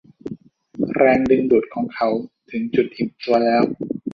[0.95, 2.09] แรงดึงดูดของเขา
[2.51, 3.63] ถึงจุดอิ่มตัวแล้ว